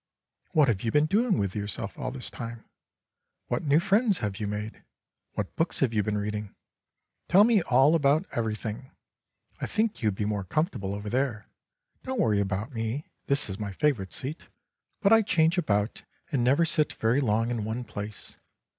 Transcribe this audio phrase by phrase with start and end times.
[0.53, 2.65] What have you been doing with yourself all this time?
[3.49, 4.81] What new friends have you made?
[5.33, 6.55] What books have you been reading?
[7.29, 8.89] Tell me all about everything.
[9.59, 11.45] I think you would be more comfortable over there;
[12.01, 14.47] don't worry about me, this is my favourite seat,
[15.01, 18.39] but I change about and never sit very long in one place.